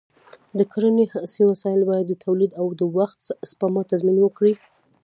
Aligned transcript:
د 0.57 0.59
کرنې 0.71 1.05
عصري 1.25 1.43
وسایل 1.47 1.81
باید 1.89 2.05
د 2.09 2.13
تولید 2.25 2.51
او 2.61 2.67
د 2.79 2.81
وخت 2.97 3.19
سپما 3.49 3.81
تضمین 3.91 4.17
وکړي. 4.21 4.53